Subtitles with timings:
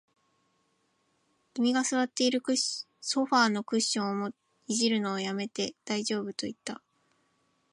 [1.53, 2.41] 君は座っている
[3.01, 4.31] ソファーのクッションを
[4.67, 6.81] 弄るのを止めて、大丈夫と言った